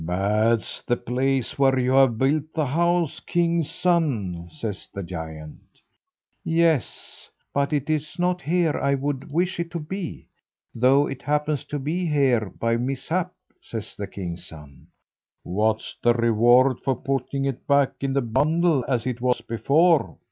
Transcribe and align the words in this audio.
"Bad's 0.03 0.83
the 0.87 0.97
place 0.97 1.59
where 1.59 1.77
you 1.77 1.91
have 1.91 2.17
built 2.17 2.53
the 2.55 2.65
house, 2.65 3.19
king's 3.19 3.69
son," 3.69 4.47
says 4.49 4.89
the 4.91 5.03
giant. 5.03 5.59
"Yes, 6.43 7.29
but 7.53 7.71
it 7.71 7.87
is 7.87 8.17
not 8.17 8.41
here 8.41 8.75
I 8.79 8.95
would 8.95 9.31
wish 9.31 9.59
it 9.59 9.69
to 9.69 9.79
be, 9.79 10.27
though 10.73 11.05
it 11.05 11.21
happens 11.21 11.63
to 11.65 11.77
be 11.77 12.07
here 12.07 12.51
by 12.59 12.77
mishap," 12.77 13.31
says 13.61 13.95
the 13.95 14.07
king's 14.07 14.43
son. 14.43 14.87
"What's 15.43 15.95
the 16.01 16.15
reward 16.15 16.79
for 16.79 16.95
putting 16.95 17.45
it 17.45 17.67
back 17.67 17.91
in 17.99 18.13
the 18.13 18.23
bundle 18.23 18.83
as 18.87 19.05
it 19.05 19.21
was 19.21 19.41
before?" 19.41 20.17